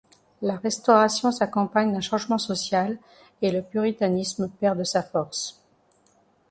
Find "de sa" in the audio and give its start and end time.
4.79-5.03